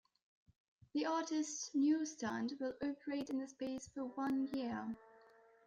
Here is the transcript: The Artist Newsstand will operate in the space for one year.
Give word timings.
The 0.93 1.05
Artist 1.05 1.75
Newsstand 1.75 2.53
will 2.59 2.73
operate 2.81 3.29
in 3.29 3.37
the 3.37 3.47
space 3.47 3.87
for 3.93 4.05
one 4.05 4.47
year. 4.47 4.95